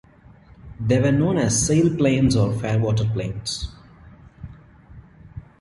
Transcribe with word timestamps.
They 0.79 0.99
were 0.99 1.11
known 1.11 1.37
as 1.37 1.67
sail 1.67 1.95
planes 1.95 2.35
or 2.35 2.51
fairwater 2.53 3.05
planes. 3.13 3.71